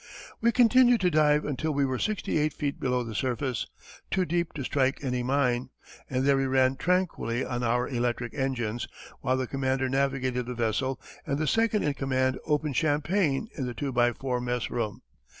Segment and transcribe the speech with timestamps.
[0.41, 3.67] We continued to dive until we were sixty eight feet below the surface,
[4.09, 5.69] too deep to strike any mine,
[6.09, 8.87] and there we ran tranquilly on our electric engines,
[9.19, 13.75] while the commander navigated the vessel and the second in command opened champagne in the
[13.75, 15.03] two by four mess room.